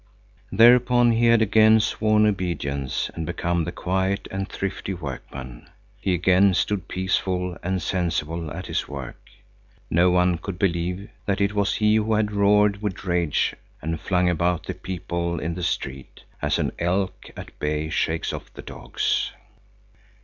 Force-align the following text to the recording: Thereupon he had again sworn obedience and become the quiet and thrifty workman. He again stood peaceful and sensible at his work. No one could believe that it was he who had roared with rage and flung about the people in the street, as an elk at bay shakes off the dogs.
Thereupon 0.51 1.11
he 1.11 1.27
had 1.27 1.43
again 1.43 1.79
sworn 1.79 2.25
obedience 2.25 3.11
and 3.13 3.23
become 3.23 3.65
the 3.65 3.71
quiet 3.71 4.27
and 4.31 4.49
thrifty 4.49 4.95
workman. 4.95 5.69
He 5.95 6.15
again 6.15 6.55
stood 6.55 6.87
peaceful 6.87 7.55
and 7.61 7.83
sensible 7.83 8.49
at 8.51 8.65
his 8.65 8.87
work. 8.87 9.23
No 9.91 10.09
one 10.09 10.39
could 10.39 10.57
believe 10.57 11.07
that 11.27 11.39
it 11.39 11.53
was 11.53 11.75
he 11.75 11.97
who 11.97 12.15
had 12.15 12.31
roared 12.31 12.81
with 12.81 13.05
rage 13.05 13.53
and 13.79 14.01
flung 14.01 14.27
about 14.27 14.63
the 14.63 14.73
people 14.73 15.39
in 15.39 15.53
the 15.53 15.61
street, 15.61 16.23
as 16.41 16.57
an 16.57 16.71
elk 16.79 17.29
at 17.37 17.59
bay 17.59 17.91
shakes 17.91 18.33
off 18.33 18.51
the 18.55 18.63
dogs. 18.63 19.31